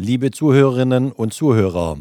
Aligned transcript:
Liebe 0.00 0.30
Zuhörerinnen 0.30 1.10
und 1.10 1.34
Zuhörer, 1.34 1.98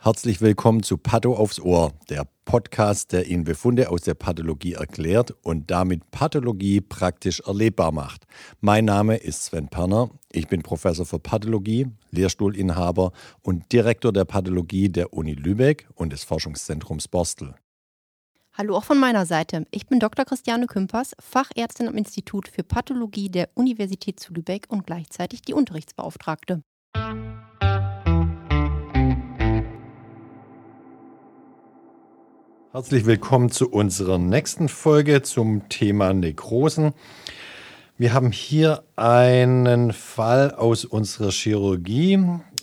herzlich 0.00 0.42
willkommen 0.42 0.82
zu 0.82 0.98
Patho 0.98 1.34
aufs 1.34 1.58
Ohr, 1.58 1.94
der 2.10 2.28
Podcast, 2.44 3.12
der 3.12 3.26
Ihnen 3.26 3.44
Befunde 3.44 3.88
aus 3.88 4.02
der 4.02 4.12
Pathologie 4.12 4.74
erklärt 4.74 5.34
und 5.44 5.70
damit 5.70 6.10
Pathologie 6.10 6.82
praktisch 6.82 7.40
erlebbar 7.40 7.90
macht. 7.90 8.26
Mein 8.60 8.84
Name 8.84 9.16
ist 9.16 9.46
Sven 9.46 9.68
Perner, 9.68 10.10
ich 10.30 10.46
bin 10.48 10.60
Professor 10.60 11.06
für 11.06 11.20
Pathologie, 11.20 11.86
Lehrstuhlinhaber 12.10 13.12
und 13.40 13.72
Direktor 13.72 14.12
der 14.12 14.26
Pathologie 14.26 14.90
der 14.90 15.14
Uni 15.14 15.32
Lübeck 15.32 15.88
und 15.94 16.12
des 16.12 16.24
Forschungszentrums 16.24 17.08
Borstel. 17.08 17.54
Hallo 18.52 18.76
auch 18.76 18.84
von 18.84 18.98
meiner 18.98 19.24
Seite. 19.24 19.64
Ich 19.70 19.86
bin 19.86 20.00
Dr. 20.00 20.26
Christiane 20.26 20.66
Kümpers, 20.66 21.12
Fachärztin 21.18 21.88
am 21.88 21.96
Institut 21.96 22.46
für 22.46 22.62
Pathologie 22.62 23.30
der 23.30 23.48
Universität 23.54 24.20
zu 24.20 24.34
Lübeck 24.34 24.66
und 24.68 24.86
gleichzeitig 24.86 25.40
die 25.40 25.54
Unterrichtsbeauftragte. 25.54 26.62
Herzlich 32.78 33.06
willkommen 33.06 33.50
zu 33.50 33.68
unserer 33.70 34.18
nächsten 34.18 34.68
Folge 34.68 35.22
zum 35.22 35.68
Thema 35.68 36.14
Nekrosen. 36.14 36.92
Wir 37.96 38.12
haben 38.12 38.30
hier 38.30 38.84
einen 38.94 39.92
Fall 39.92 40.52
aus 40.52 40.84
unserer 40.84 41.32
Chirurgie, 41.32 42.20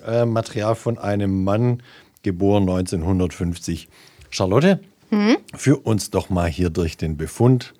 äh, 0.07 0.23
Material 0.25 0.75
von 0.75 0.97
einem 0.97 1.43
Mann, 1.43 1.83
geboren 2.23 2.63
1950. 2.63 3.89
Charlotte, 4.29 4.79
hm? 5.09 5.35
führ 5.53 5.85
uns 5.85 6.11
doch 6.11 6.29
mal 6.29 6.49
hier 6.49 6.69
durch 6.69 6.95
den 6.95 7.17
Befund, 7.17 7.73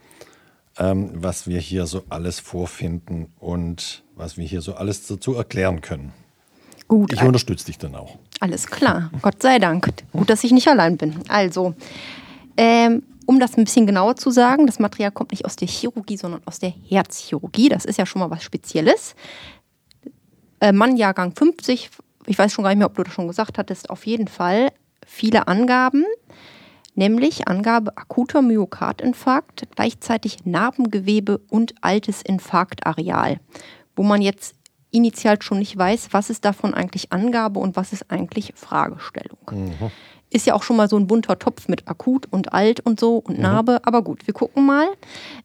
ähm, 0.78 1.12
was 1.14 1.48
wir 1.48 1.60
hier 1.62 1.86
so 1.86 2.04
alles 2.10 2.42
vorfinden 2.42 3.28
und 3.40 4.04
was 4.14 4.36
wir 4.36 4.46
hier 4.46 4.60
so 4.60 4.74
alles 4.74 5.08
dazu 5.08 5.36
erklären 5.36 5.80
können. 5.80 6.12
Gut. 6.88 7.14
Ich 7.14 7.22
unterstütze 7.22 7.66
dich 7.66 7.78
dann 7.78 7.96
auch. 7.96 8.18
Alles 8.40 8.68
klar. 8.68 9.10
Gott 9.22 9.42
sei 9.42 9.60
Dank. 9.60 9.92
Gut, 10.12 10.30
dass 10.30 10.44
ich 10.44 10.52
nicht 10.52 10.68
allein 10.68 10.98
bin. 10.98 11.16
Also, 11.28 11.74
ähm, 12.58 13.04
um 13.26 13.40
das 13.40 13.58
ein 13.58 13.64
bisschen 13.64 13.88
genauer 13.88 14.16
zu 14.18 14.30
sagen, 14.30 14.68
das 14.68 14.78
Material 14.78 15.12
kommt 15.12 15.32
nicht 15.32 15.46
aus 15.46 15.56
der 15.56 15.68
Chirurgie, 15.68 16.18
sondern 16.18 16.42
aus 16.46 16.60
der 16.60 16.70
Herzchirurgie. 16.70 17.70
Das 17.70 17.86
ist 17.86 17.98
ja 17.98 18.06
schon 18.06 18.20
mal 18.20 18.30
was 18.30 18.44
Spezielles. 18.44 19.16
Äh, 20.60 20.72
Mann, 20.72 20.96
Jahrgang 20.96 21.34
50. 21.36 21.90
Ich 22.28 22.38
weiß 22.38 22.54
schon 22.54 22.64
gar 22.64 22.70
nicht 22.70 22.80
mehr, 22.80 22.88
ob 22.88 22.96
du 22.96 23.04
das 23.04 23.14
schon 23.14 23.28
gesagt 23.28 23.58
hattest. 23.58 23.90
Auf 23.90 24.06
jeden 24.06 24.28
Fall 24.28 24.72
viele 25.06 25.48
Angaben 25.48 26.06
nämlich 26.96 27.48
Angabe 27.48 27.96
akuter 27.98 28.42
Myokardinfarkt, 28.42 29.68
gleichzeitig 29.76 30.46
Narbengewebe 30.46 31.40
und 31.50 31.76
altes 31.82 32.22
Infarktareal, 32.22 33.40
wo 33.96 34.04
man 34.04 34.22
jetzt 34.22 34.56
initial 34.96 35.42
schon 35.42 35.60
nicht 35.60 35.78
weiß, 35.78 36.10
was 36.12 36.30
ist 36.30 36.46
davon 36.46 36.74
eigentlich 36.74 37.12
Angabe 37.12 37.60
und 37.60 37.76
was 37.76 37.94
ist 37.94 38.10
eigentlich 38.10 38.54
Fragestellung. 38.56 39.38
Mhm. 39.52 39.92
Ist 40.30 40.48
ja 40.48 40.54
auch 40.54 40.64
schon 40.64 40.78
mal 40.78 40.90
so 40.90 40.98
ein 40.98 41.08
bunter 41.08 41.38
Topf 41.38 41.68
mit 41.68 41.88
akut 41.88 42.28
und 42.32 42.54
alt 42.54 42.80
und 42.80 43.00
so 43.00 43.18
und 43.18 43.38
mhm. 43.38 43.44
Narbe, 43.44 43.74
mhm. 43.74 43.80
aber 43.84 44.02
gut, 44.02 44.26
wir 44.28 44.34
gucken 44.34 44.66
mal. 44.66 44.88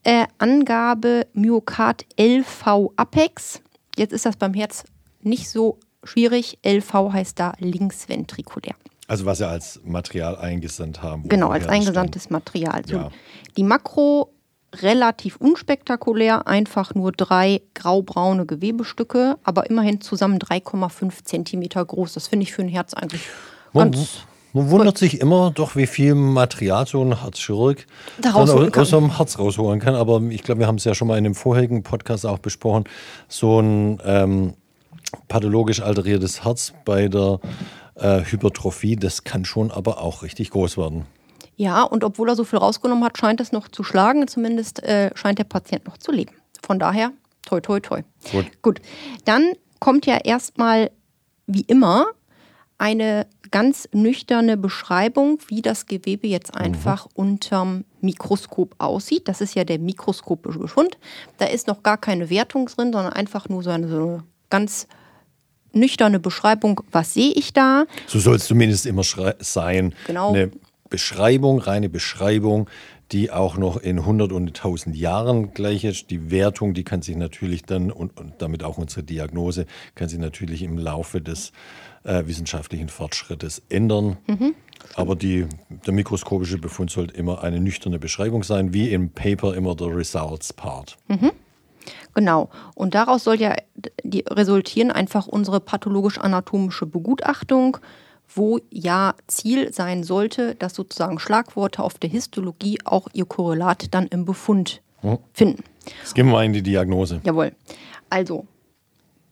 Äh, 0.05 0.27
Angabe 0.39 1.27
Myokard 1.33 2.07
LV 2.19 2.93
Apex. 2.97 3.61
Jetzt 3.97 4.13
ist 4.13 4.27
das 4.27 4.37
beim 4.37 4.55
Herz 4.55 4.85
nicht 5.23 5.51
so 5.51 5.79
schwierig. 6.05 6.59
LV 6.65 7.13
heißt 7.13 7.39
da 7.39 7.53
linksventrikulär. 7.59 8.75
Also 9.07 9.27
was 9.27 9.39
Sie 9.39 9.49
als 9.49 9.81
Material 9.85 10.37
eingesandt 10.37 11.03
haben. 11.03 11.29
Genau, 11.29 11.49
als 11.49 11.67
eingesandtes. 11.67 12.31
Material. 12.31 12.83
So, 12.87 12.97
ja. 12.97 13.11
Die 13.57 13.65
Makro 13.65 14.33
relativ 14.75 15.37
unspektakulär, 15.37 16.47
einfach 16.47 16.95
nur 16.95 17.13
drei 17.13 17.63
graubraune 17.75 18.47
Gewebestücke, 18.47 19.37
aber 19.43 19.69
immerhin 19.69 20.01
zusammen 20.01 20.39
3,5 20.39 21.25
Zentimeter 21.25 21.85
groß. 21.85 22.15
Das 22.15 22.29
finde 22.29 22.45
ich 22.45 22.53
für 22.53 22.63
ein 22.63 22.69
Herz 22.69 22.95
eigentlich 22.95 23.23
man, 23.73 23.93
ganz. 23.93 24.25
Man 24.53 24.71
wundert 24.71 24.99
sich 24.99 25.21
immer 25.21 25.53
doch, 25.53 25.77
wie 25.77 25.87
viel 25.87 26.15
Material 26.17 26.85
so 26.85 27.05
ein 27.05 27.23
Herzchirurg 27.23 27.87
aus, 28.33 28.51
aus 28.51 28.91
dem 28.91 29.17
Herz 29.17 29.39
rausholen 29.39 29.79
kann. 29.79 29.95
Aber 29.95 30.21
ich 30.31 30.43
glaube, 30.43 30.61
wir 30.61 30.67
haben 30.67 30.77
es 30.77 30.85
ja 30.85 30.95
schon 30.95 31.07
mal 31.07 31.19
in 31.19 31.25
dem 31.25 31.37
vorherigen 31.37 31.85
Podcast 31.85 32.27
auch 32.27 32.39
besprochen. 32.39 32.85
So 33.29 33.61
ein 33.61 34.01
ähm, 34.05 34.55
pathologisch 35.29 35.81
alteriertes 35.81 36.45
Herz 36.45 36.73
bei 36.85 37.07
der 37.07 37.39
äh, 37.95 38.23
Hypertrophie, 38.25 38.97
das 38.97 39.23
kann 39.23 39.45
schon 39.45 39.71
aber 39.71 40.01
auch 40.01 40.23
richtig 40.23 40.51
groß 40.51 40.79
werden. 40.79 41.07
Ja, 41.61 41.83
und 41.83 42.05
obwohl 42.05 42.31
er 42.31 42.37
so 42.37 42.45
viel 42.45 42.59
rausgenommen 42.59 43.05
hat, 43.05 43.19
scheint 43.19 43.39
es 43.39 43.53
noch 43.53 43.69
zu 43.69 43.85
schlagen. 43.85 44.27
Zumindest 44.27 44.83
äh, 44.83 45.11
scheint 45.15 45.39
der 45.39 45.45
Patient 45.45 45.85
noch 45.85 45.99
zu 45.99 46.11
leben. 46.11 46.33
Von 46.63 46.79
daher, 46.79 47.13
toi, 47.45 47.61
toi, 47.61 47.81
toi. 47.81 48.01
Gut. 48.33 48.47
Gut. 48.63 48.81
Dann 49.27 49.53
kommt 49.79 50.07
ja 50.07 50.17
erstmal, 50.25 50.91
wie 51.47 51.61
immer, 51.61 52.07
eine 52.79 53.27
ganz 53.51 53.91
nüchterne 53.93 54.57
Beschreibung, 54.57 55.39
wie 55.49 55.61
das 55.61 55.85
Gewebe 55.85 56.27
jetzt 56.29 56.55
mhm. 56.55 56.63
einfach 56.63 57.05
mhm. 57.05 57.11
unterm 57.15 57.85
Mikroskop 58.01 58.75
aussieht. 58.79 59.29
Das 59.29 59.43
ist 59.43 59.55
ja 59.55 59.65
der 59.65 59.79
mikroskopische 59.79 60.59
Befund. 60.59 60.97
Da 61.37 61.45
ist 61.45 61.67
noch 61.67 61.83
gar 61.83 61.99
keine 61.99 62.31
Wertung 62.31 62.69
drin, 62.69 62.91
sondern 62.91 63.13
einfach 63.13 63.51
nur 63.51 63.63
so 63.63 63.69
eine, 63.69 63.87
so 63.87 63.97
eine 63.97 64.25
ganz 64.49 64.87
nüchterne 65.75 66.21
Beschreibung, 66.21 66.81
was 66.91 67.13
sehe 67.13 67.33
ich 67.35 67.53
da. 67.53 67.85
So 68.07 68.19
soll 68.19 68.37
es 68.37 68.47
zumindest 68.47 68.87
immer 68.87 69.03
sein. 69.41 69.95
Genau. 70.07 70.31
Eine 70.31 70.51
Beschreibung, 70.91 71.61
reine 71.61 71.89
Beschreibung, 71.89 72.69
die 73.13 73.31
auch 73.31 73.57
noch 73.57 73.77
in 73.77 73.99
100 73.99 74.33
und 74.33 74.49
1000 74.49 74.95
Jahren 74.97 75.55
gleich 75.55 75.85
ist. 75.85 76.11
Die 76.11 76.31
Wertung, 76.31 76.75
die 76.75 76.85
kann 76.85 77.03
sich 77.03 77.17
natürlich 77.17 77.63
dann 77.63 77.91
und, 77.91 78.19
und 78.19 78.35
damit 78.39 78.63
auch 78.63 78.79
unsere 78.79 79.03
Diagnose, 79.03 79.67
kann 79.95 80.09
sich 80.09 80.19
natürlich 80.19 80.63
im 80.63 80.79
Laufe 80.79 81.21
des 81.21 81.53
äh, 82.05 82.27
wissenschaftlichen 82.27 82.89
Fortschrittes 82.89 83.63
ändern. 83.69 84.19
Mhm. 84.27 84.55
Aber 84.95 85.17
die, 85.17 85.47
der 85.87 85.93
mikroskopische 85.93 86.59
Befund 86.59 86.91
sollte 86.91 87.15
immer 87.15 87.43
eine 87.43 87.61
nüchterne 87.61 87.99
Beschreibung 87.99 88.43
sein, 88.43 88.73
wie 88.73 88.91
im 88.91 89.11
Paper 89.11 89.55
immer 89.55 89.75
der 89.75 89.95
Results 89.95 90.53
Part. 90.53 90.97
Mhm. 91.09 91.33
Genau. 92.15 92.51
Und 92.75 92.95
daraus 92.95 93.25
soll 93.25 93.41
ja 93.41 93.55
die, 94.03 94.25
resultieren 94.29 94.91
einfach 94.91 95.27
unsere 95.27 95.61
pathologisch-anatomische 95.61 96.87
Begutachtung, 96.87 97.79
wo 98.35 98.61
ja 98.71 99.15
Ziel 99.27 99.73
sein 99.73 100.05
sollte, 100.05 100.55
dass 100.55 100.75
sozusagen 100.75 101.19
Schlagworte 101.19 101.83
auf 101.83 101.99
der 101.99 102.11
Histologie 102.11 102.79
auch 102.85 103.09
ihr 103.13 103.25
Korrelat 103.25 103.93
dann 103.93 104.07
im 104.07 104.25
Befund 104.25 104.83
hm. 105.01 105.19
finden. 105.33 105.65
Jetzt 106.01 106.15
gehen 106.15 106.27
wir 106.27 106.33
mal 106.33 106.45
in 106.45 106.53
die 106.53 106.63
Diagnose. 106.63 107.21
Jawohl. 107.25 107.53
Also, 108.09 108.47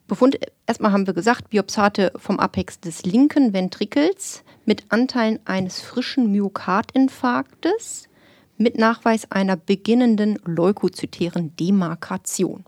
Befund, 0.06 0.38
erstmal 0.66 0.92
haben 0.92 1.06
wir 1.06 1.14
gesagt, 1.14 1.50
Biopsate 1.50 2.12
vom 2.16 2.40
Apex 2.40 2.80
des 2.80 3.04
linken 3.04 3.52
Ventrikels 3.52 4.42
mit 4.64 4.84
Anteilen 4.88 5.38
eines 5.44 5.80
frischen 5.80 6.32
Myokardinfarktes 6.32 8.08
mit 8.56 8.76
Nachweis 8.76 9.30
einer 9.30 9.56
beginnenden 9.56 10.38
leukozytären 10.44 11.54
Demarkation. 11.56 12.64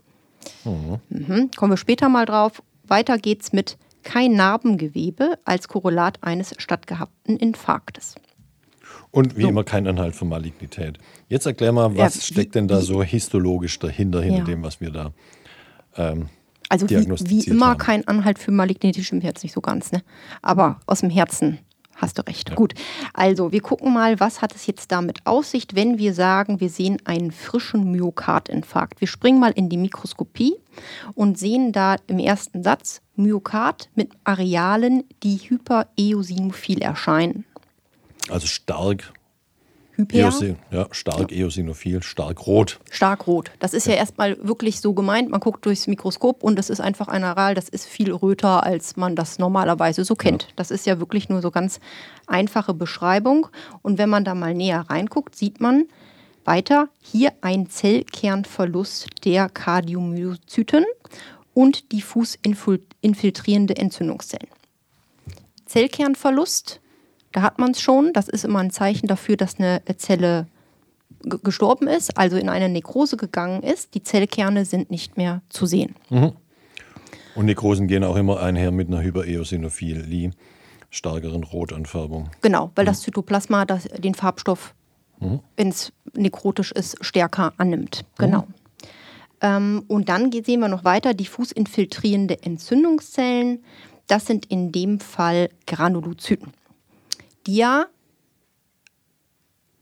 Mhm. 0.63 0.99
Mhm. 1.09 1.51
Kommen 1.55 1.73
wir 1.73 1.77
später 1.77 2.09
mal 2.09 2.25
drauf. 2.25 2.63
Weiter 2.87 3.17
geht's 3.17 3.53
mit 3.53 3.77
kein 4.03 4.33
Narbengewebe 4.33 5.37
als 5.45 5.67
Korrelat 5.67 6.19
eines 6.21 6.53
stattgehabten 6.57 7.37
Infarktes. 7.37 8.15
Und 9.11 9.37
wie 9.37 9.43
so. 9.43 9.49
immer 9.49 9.63
kein 9.63 9.87
Anhalt 9.87 10.15
für 10.15 10.25
Malignität. 10.25 10.97
Jetzt 11.27 11.45
erklär 11.45 11.71
mal, 11.71 11.95
was 11.97 12.15
ja, 12.15 12.21
steckt 12.21 12.55
denn 12.55 12.67
da 12.67 12.81
so 12.81 13.03
histologisch 13.03 13.77
dahinter, 13.79 14.21
hinter 14.21 14.39
ja. 14.39 14.45
dem, 14.45 14.63
was 14.63 14.79
wir 14.79 14.91
da 14.91 15.13
ähm, 15.95 16.29
also 16.69 16.89
wie, 16.89 17.29
wie 17.29 17.43
immer 17.49 17.71
haben. 17.71 17.77
kein 17.77 18.07
Anhalt 18.07 18.39
für 18.39 18.51
Malignität 18.51 19.11
im 19.11 19.19
Herz, 19.19 19.43
nicht 19.43 19.51
so 19.51 19.59
ganz, 19.59 19.91
ne? 19.91 20.01
Aber 20.41 20.79
aus 20.85 21.01
dem 21.01 21.09
Herzen 21.09 21.59
Hast 22.01 22.17
du 22.17 22.25
recht. 22.25 22.49
Ja. 22.49 22.55
Gut. 22.55 22.73
Also, 23.13 23.51
wir 23.51 23.61
gucken 23.61 23.93
mal, 23.93 24.19
was 24.19 24.41
hat 24.41 24.55
es 24.55 24.65
jetzt 24.65 24.91
damit 24.91 25.19
Aussicht, 25.25 25.75
wenn 25.75 25.99
wir 25.99 26.15
sagen, 26.15 26.59
wir 26.59 26.69
sehen 26.69 26.97
einen 27.05 27.31
frischen 27.31 27.91
Myokardinfarkt. 27.91 29.01
Wir 29.01 29.07
springen 29.07 29.39
mal 29.39 29.51
in 29.51 29.69
die 29.69 29.77
Mikroskopie 29.77 30.55
und 31.13 31.37
sehen 31.37 31.71
da 31.71 31.97
im 32.07 32.17
ersten 32.17 32.63
Satz 32.63 33.01
Myokard 33.21 33.89
mit 33.95 34.11
Arealen, 34.23 35.03
die 35.23 35.37
hypereosinophil 35.37 36.81
erscheinen. 36.81 37.45
Also 38.29 38.47
stark 38.47 39.13
Hyper. 40.01 40.17
Eosin, 40.17 40.57
ja, 40.71 40.87
stark 40.91 41.31
ja. 41.31 41.43
eosinophil, 41.43 42.01
stark 42.01 42.47
rot. 42.47 42.79
Stark 42.89 43.27
rot. 43.27 43.51
Das 43.59 43.73
ist 43.73 43.87
ja, 43.87 43.93
ja 43.93 43.99
erstmal 43.99 44.37
wirklich 44.41 44.79
so 44.79 44.93
gemeint. 44.93 45.29
Man 45.29 45.39
guckt 45.39 45.65
durchs 45.65 45.87
Mikroskop 45.87 46.43
und 46.43 46.57
es 46.57 46.69
ist 46.69 46.79
einfach 46.79 47.07
ein 47.07 47.23
Areal, 47.23 47.55
das 47.55 47.69
ist 47.69 47.85
viel 47.85 48.11
röter, 48.11 48.63
als 48.63 48.95
man 48.95 49.15
das 49.15 49.37
normalerweise 49.37 50.05
so 50.05 50.15
kennt. 50.15 50.43
Ja. 50.43 50.49
Das 50.55 50.71
ist 50.71 50.85
ja 50.85 50.99
wirklich 50.99 51.29
nur 51.29 51.41
so 51.41 51.51
ganz 51.51 51.79
einfache 52.25 52.73
Beschreibung. 52.73 53.47
Und 53.81 53.97
wenn 53.97 54.09
man 54.09 54.23
da 54.23 54.33
mal 54.33 54.53
näher 54.53 54.85
reinguckt, 54.89 55.35
sieht 55.35 55.59
man 55.59 55.85
weiter 56.45 56.87
hier 57.01 57.33
ein 57.41 57.69
Zellkernverlust 57.69 59.25
der 59.25 59.49
Kardiomyozyten 59.49 60.85
und 61.53 61.91
diffus 61.91 62.37
infiltrierende 63.01 63.75
Entzündungszellen. 63.75 64.49
Zellkernverlust 65.65 66.81
da 67.31 67.41
hat 67.41 67.59
man 67.59 67.71
es 67.71 67.81
schon. 67.81 68.13
Das 68.13 68.27
ist 68.27 68.45
immer 68.45 68.59
ein 68.59 68.71
Zeichen 68.71 69.07
dafür, 69.07 69.37
dass 69.37 69.57
eine 69.57 69.81
Zelle 69.97 70.47
gestorben 71.43 71.87
ist, 71.87 72.17
also 72.17 72.37
in 72.37 72.49
eine 72.49 72.67
Nekrose 72.67 73.15
gegangen 73.15 73.63
ist. 73.63 73.93
Die 73.93 74.03
Zellkerne 74.03 74.65
sind 74.65 74.89
nicht 74.89 75.17
mehr 75.17 75.41
zu 75.49 75.65
sehen. 75.65 75.95
Mhm. 76.09 76.33
Und 77.35 77.45
Nekrosen 77.45 77.87
gehen 77.87 78.03
auch 78.03 78.17
immer 78.17 78.41
einher 78.41 78.71
mit 78.71 78.89
einer 78.89 79.01
Hypereosinophilie, 79.01 80.31
stärkeren 80.89 81.43
Rotanfärbung. 81.43 82.29
Genau, 82.41 82.71
weil 82.75 82.85
das 82.85 83.01
Zytoplasma 83.01 83.65
das, 83.65 83.83
den 83.83 84.15
Farbstoff, 84.15 84.73
wenn 85.55 85.69
es 85.69 85.93
nekrotisch 86.13 86.71
ist, 86.71 86.97
stärker 87.05 87.53
annimmt. 87.57 88.03
Genau. 88.17 88.39
Ähm, 88.39 88.53
und 89.41 90.05
dann 90.05 90.31
sehen 90.31 90.59
wir 90.59 90.67
noch 90.67 90.83
weiter 90.83 91.13
diffus 91.13 91.51
infiltrierende 91.51 92.43
Entzündungszellen. 92.43 93.63
Das 94.07 94.27
sind 94.27 94.45
in 94.47 94.71
dem 94.71 94.99
Fall 94.99 95.49
Granulozyten. 95.65 96.53
Die 97.47 97.55
ja, 97.55 97.87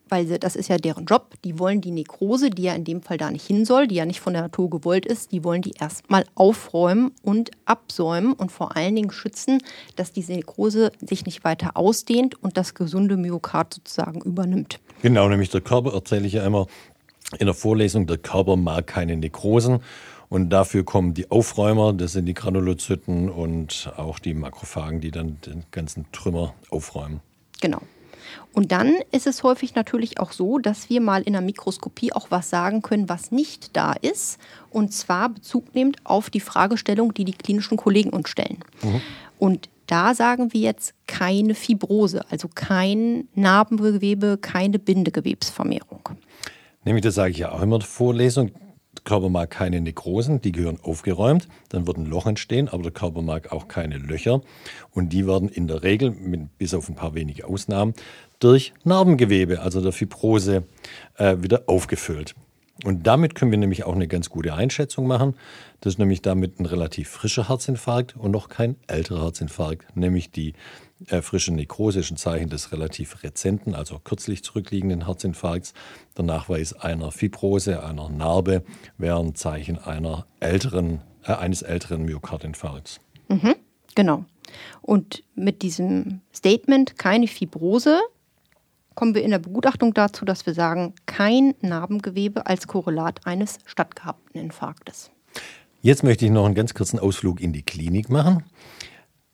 weil 0.07 0.39
das 0.39 0.55
ist 0.55 0.69
ja 0.69 0.77
deren 0.77 1.05
Job, 1.05 1.35
die 1.43 1.59
wollen 1.59 1.81
die 1.81 1.91
Nekrose, 1.91 2.49
die 2.49 2.63
ja 2.63 2.73
in 2.73 2.83
dem 2.83 3.01
Fall 3.01 3.17
da 3.17 3.29
nicht 3.29 3.45
hin 3.45 3.65
soll, 3.65 3.87
die 3.87 3.95
ja 3.95 4.05
nicht 4.05 4.19
von 4.19 4.33
der 4.33 4.41
Natur 4.43 4.69
gewollt 4.69 5.05
ist, 5.05 5.31
die 5.31 5.43
wollen 5.43 5.61
die 5.61 5.73
erstmal 5.79 6.25
aufräumen 6.35 7.11
und 7.21 7.51
absäumen 7.65 8.33
und 8.33 8.51
vor 8.51 8.75
allen 8.75 8.95
Dingen 8.95 9.11
schützen, 9.11 9.59
dass 9.95 10.11
diese 10.11 10.33
Nekrose 10.33 10.91
sich 10.99 11.25
nicht 11.25 11.43
weiter 11.43 11.77
ausdehnt 11.77 12.41
und 12.41 12.57
das 12.57 12.73
gesunde 12.73 13.17
Myokard 13.17 13.73
sozusagen 13.73 14.21
übernimmt. 14.21 14.79
Genau, 15.01 15.29
nämlich 15.29 15.49
der 15.49 15.61
Körper 15.61 15.93
erzähle 15.93 16.27
ich 16.27 16.33
ja 16.33 16.45
immer 16.45 16.67
in 17.37 17.45
der 17.45 17.53
Vorlesung, 17.53 18.07
der 18.07 18.17
Körper 18.17 18.55
mag 18.55 18.87
keine 18.87 19.15
Nekrosen. 19.15 19.79
Und 20.29 20.49
dafür 20.49 20.83
kommen 20.83 21.15
die 21.15 21.31
Aufräumer, 21.31 21.91
das 21.91 22.13
sind 22.13 22.27
die 22.27 22.35
Granulozyten 22.35 23.29
und 23.29 23.91
auch 23.97 24.19
die 24.19 24.35
Makrophagen, 24.35 25.01
die 25.01 25.09
dann 25.09 25.37
den 25.45 25.63
ganzen 25.71 26.05
Trümmer 26.11 26.53
aufräumen. 26.69 27.19
Genau. 27.61 27.81
Und 28.53 28.71
dann 28.71 28.93
ist 29.11 29.25
es 29.25 29.41
häufig 29.41 29.73
natürlich 29.73 30.19
auch 30.19 30.31
so, 30.31 30.59
dass 30.59 30.89
wir 30.89 31.01
mal 31.01 31.23
in 31.23 31.33
der 31.33 31.41
Mikroskopie 31.41 32.13
auch 32.13 32.27
was 32.29 32.49
sagen 32.49 32.81
können, 32.83 33.09
was 33.09 33.31
nicht 33.31 33.75
da 33.75 33.93
ist. 33.93 34.39
Und 34.69 34.93
zwar 34.93 35.29
Bezug 35.29 35.73
nehmend 35.73 35.97
auf 36.03 36.29
die 36.29 36.39
Fragestellung, 36.39 37.13
die 37.13 37.25
die 37.25 37.33
klinischen 37.33 37.77
Kollegen 37.77 38.11
uns 38.11 38.29
stellen. 38.29 38.59
Und 39.39 39.69
da 39.87 40.13
sagen 40.13 40.53
wir 40.53 40.61
jetzt 40.61 40.93
keine 41.07 41.55
Fibrose, 41.55 42.23
also 42.29 42.47
kein 42.53 43.27
Narbengewebe, 43.33 44.37
keine 44.39 44.77
Bindegewebsvermehrung. 44.77 46.09
Nämlich, 46.89 47.03
das 47.03 47.13
sage 47.13 47.29
ich 47.29 47.37
ja 47.37 47.51
auch 47.51 47.61
immer 47.61 47.75
in 47.75 47.81
der 47.81 47.87
Vorlesung, 47.87 48.47
der 48.95 49.03
Körper 49.03 49.29
mag 49.29 49.51
keine 49.51 49.79
Nekrosen, 49.79 50.41
die 50.41 50.51
gehören 50.51 50.79
aufgeräumt, 50.81 51.47
dann 51.69 51.85
wird 51.85 51.97
ein 51.97 52.07
Loch 52.07 52.25
entstehen, 52.25 52.67
aber 52.67 52.81
der 52.81 52.91
Körper 52.91 53.21
mag 53.21 53.51
auch 53.51 53.67
keine 53.67 53.99
Löcher 53.99 54.41
und 54.89 55.13
die 55.13 55.27
werden 55.27 55.49
in 55.49 55.67
der 55.67 55.83
Regel, 55.83 56.09
mit, 56.09 56.57
bis 56.57 56.73
auf 56.73 56.89
ein 56.89 56.95
paar 56.95 57.13
wenige 57.13 57.45
Ausnahmen, 57.45 57.93
durch 58.39 58.73
Narbengewebe, 58.85 59.61
also 59.61 59.81
der 59.81 59.91
Fibrose, 59.91 60.63
äh, 61.19 61.35
wieder 61.39 61.61
aufgefüllt. 61.67 62.33
Und 62.85 63.05
damit 63.07 63.35
können 63.35 63.51
wir 63.51 63.57
nämlich 63.57 63.83
auch 63.83 63.93
eine 63.93 64.07
ganz 64.07 64.29
gute 64.29 64.53
Einschätzung 64.53 65.05
machen. 65.05 65.35
Das 65.81 65.93
ist 65.93 65.99
nämlich 65.99 66.21
damit 66.21 66.59
ein 66.59 66.65
relativ 66.65 67.09
frischer 67.09 67.49
Herzinfarkt 67.49 68.15
und 68.15 68.31
noch 68.31 68.47
kein 68.47 68.77
älterer 68.87 69.23
Herzinfarkt, 69.23 69.95
nämlich 69.95 70.31
die 70.31 70.53
äh, 71.07 71.21
frische 71.21 71.51
ein 71.51 72.17
Zeichen 72.17 72.49
des 72.49 72.71
relativ 72.71 73.23
rezenten, 73.23 73.75
also 73.75 73.99
kürzlich 73.99 74.43
zurückliegenden 74.43 75.05
Herzinfarkts. 75.05 75.73
Der 76.17 76.25
Nachweis 76.25 76.73
einer 76.73 77.11
Fibrose, 77.11 77.83
einer 77.83 78.09
Narbe, 78.09 78.63
wäre 78.97 79.19
ein 79.19 79.35
Zeichen 79.35 79.77
einer 79.77 80.25
älteren, 80.39 81.01
äh, 81.23 81.33
eines 81.33 81.61
älteren 81.61 82.03
Myokardinfarkts. 82.03 82.99
Genau. 83.95 84.25
Und 84.81 85.23
mit 85.35 85.61
diesem 85.61 86.21
Statement 86.33 86.97
keine 86.97 87.27
Fibrose 87.27 87.99
kommen 88.99 89.15
wir 89.15 89.23
in 89.23 89.31
der 89.31 89.39
Begutachtung 89.39 89.93
dazu, 89.93 90.25
dass 90.25 90.45
wir 90.45 90.53
sagen, 90.53 90.93
kein 91.05 91.55
Narbengewebe 91.61 92.47
als 92.47 92.67
Korrelat 92.67 93.25
eines 93.25 93.59
stattgehabten 93.63 94.41
Infarktes. 94.41 95.09
Jetzt 95.79 96.03
möchte 96.03 96.25
ich 96.25 96.31
noch 96.31 96.45
einen 96.45 96.53
ganz 96.53 96.73
kurzen 96.73 96.99
Ausflug 96.99 97.39
in 97.39 97.53
die 97.53 97.63
Klinik 97.63 98.09
machen. 98.09 98.43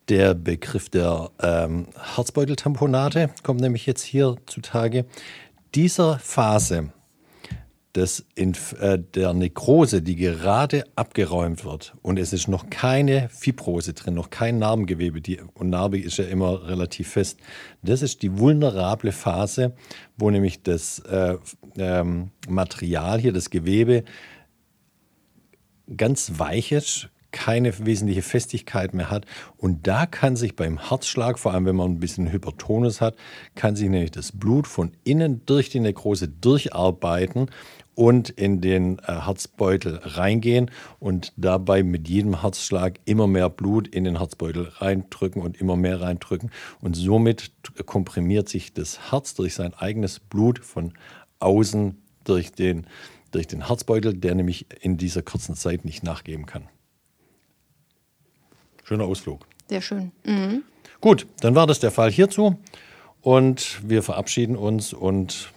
Der 0.08 0.34
Begriff 0.34 0.88
der 0.88 1.32
ähm, 1.42 1.88
Herzbeuteltamponate 2.14 3.30
kommt 3.42 3.60
nämlich 3.60 3.86
jetzt 3.86 4.04
hier 4.04 4.36
zutage. 4.46 5.04
Dieser 5.74 6.20
Phase 6.20 6.92
des 7.96 8.26
Inf 8.34 8.74
äh, 8.80 8.98
der 8.98 9.32
Nekrose, 9.32 10.02
die 10.02 10.16
gerade 10.16 10.84
abgeräumt 10.94 11.64
wird. 11.64 11.94
Und 12.02 12.18
es 12.18 12.32
ist 12.32 12.46
noch 12.46 12.68
keine 12.68 13.28
Fibrose 13.30 13.94
drin, 13.94 14.14
noch 14.14 14.30
kein 14.30 14.58
Narbengewebe, 14.58 15.20
die, 15.20 15.40
und 15.54 15.70
Narbe 15.70 15.98
ist 15.98 16.18
ja 16.18 16.24
immer 16.24 16.68
relativ 16.68 17.08
fest, 17.08 17.40
das 17.82 18.02
ist 18.02 18.22
die 18.22 18.38
vulnerable 18.38 19.12
Phase, 19.12 19.74
wo 20.18 20.30
nämlich 20.30 20.62
das 20.62 20.98
äh, 21.00 21.38
ähm, 21.78 22.30
Material 22.48 23.18
hier, 23.18 23.32
das 23.32 23.50
Gewebe, 23.50 24.04
ganz 25.96 26.32
weich 26.38 26.72
ist, 26.72 27.08
keine 27.32 27.84
wesentliche 27.84 28.22
Festigkeit 28.22 28.94
mehr 28.94 29.10
hat. 29.10 29.26
Und 29.56 29.86
da 29.86 30.06
kann 30.06 30.36
sich 30.36 30.56
beim 30.56 30.88
Herzschlag, 30.88 31.38
vor 31.38 31.52
allem 31.52 31.66
wenn 31.66 31.76
man 31.76 31.92
ein 31.92 32.00
bisschen 32.00 32.32
Hypertonus 32.32 33.00
hat, 33.00 33.14
kann 33.54 33.76
sich 33.76 33.88
nämlich 33.88 34.10
das 34.10 34.32
Blut 34.32 34.66
von 34.66 34.92
innen 35.04 35.44
durch 35.44 35.68
die 35.68 35.80
Nekrose 35.80 36.28
durcharbeiten 36.28 37.50
und 37.96 38.28
in 38.28 38.60
den 38.60 38.98
äh, 39.00 39.22
Herzbeutel 39.22 40.00
reingehen 40.04 40.70
und 41.00 41.32
dabei 41.36 41.82
mit 41.82 42.08
jedem 42.08 42.42
Herzschlag 42.42 43.00
immer 43.06 43.26
mehr 43.26 43.48
Blut 43.48 43.88
in 43.88 44.04
den 44.04 44.18
Herzbeutel 44.18 44.68
reindrücken 44.76 45.42
und 45.42 45.60
immer 45.60 45.76
mehr 45.76 46.00
reindrücken. 46.00 46.50
Und 46.80 46.94
somit 46.94 47.50
komprimiert 47.86 48.48
sich 48.48 48.74
das 48.74 49.10
Herz 49.10 49.34
durch 49.34 49.54
sein 49.54 49.74
eigenes 49.74 50.20
Blut 50.20 50.60
von 50.60 50.92
außen 51.40 51.96
durch 52.24 52.52
den, 52.52 52.86
durch 53.30 53.46
den 53.46 53.66
Herzbeutel, 53.66 54.14
der 54.14 54.34
nämlich 54.34 54.66
in 54.80 54.98
dieser 54.98 55.22
kurzen 55.22 55.56
Zeit 55.56 55.84
nicht 55.86 56.04
nachgeben 56.04 56.44
kann. 56.44 56.68
Schöner 58.84 59.04
Ausflug. 59.04 59.46
Sehr 59.68 59.80
schön. 59.80 60.12
Gut, 61.00 61.26
dann 61.40 61.54
war 61.54 61.66
das 61.66 61.80
der 61.80 61.90
Fall 61.90 62.10
hierzu 62.10 62.56
und 63.22 63.80
wir 63.88 64.02
verabschieden 64.02 64.54
uns 64.54 64.92
und 64.92 65.50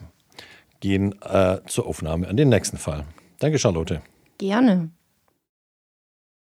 gehen 0.79 1.15
äh, 1.21 1.57
zur 1.67 1.87
Aufnahme 1.87 2.27
an 2.27 2.37
den 2.37 2.49
nächsten 2.49 2.77
Fall. 2.77 3.05
Danke, 3.39 3.59
Charlotte. 3.59 4.01
Gerne. 4.37 4.89